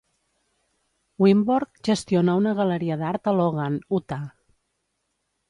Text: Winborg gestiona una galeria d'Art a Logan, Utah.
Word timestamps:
Winborg 1.25 1.81
gestiona 1.89 2.35
una 2.41 2.55
galeria 2.61 2.99
d'Art 3.03 3.31
a 3.33 3.35
Logan, 3.41 3.79
Utah. 4.01 4.21